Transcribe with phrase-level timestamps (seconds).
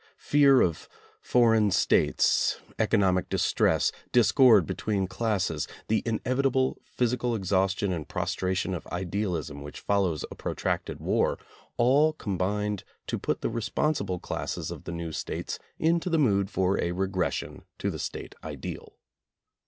[0.17, 0.89] Fear of
[1.21, 8.87] foreign States, economic distress, discord between classes, the in evitable physical exhaustion and prostration of
[8.87, 11.37] idealism which follows a protracted war—
[11.77, 16.49] all com bined to put the responsible classes of the new States into the mood
[16.49, 18.93] for a regression to the State ideal.